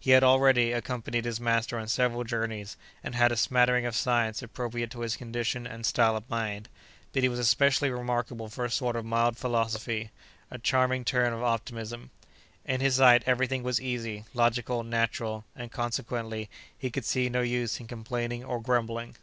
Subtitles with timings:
[0.00, 4.42] He had, already, accompanied his master on several journeys, and had a smattering of science
[4.42, 6.68] appropriate to his condition and style of mind,
[7.12, 10.10] but he was especially remarkable for a sort of mild philosophy,
[10.50, 12.10] a charming turn of optimism.
[12.64, 17.42] In his sight every thing was easy, logical, natural, and, consequently, he could see no
[17.42, 19.14] use in complaining or grumbling.